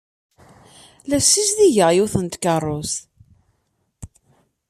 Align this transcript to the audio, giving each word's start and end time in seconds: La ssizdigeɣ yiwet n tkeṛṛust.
La 1.09 1.19
ssizdigeɣ 1.21 1.89
yiwet 1.93 2.15
n 2.19 2.25
tkeṛṛust. 2.27 2.97